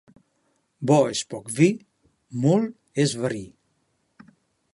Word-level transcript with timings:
Bo 0.91 0.97
és 1.15 1.21
poc 1.33 1.51
vi, 1.59 1.69
molt 2.47 3.01
és 3.05 3.17
verí. 3.27 3.45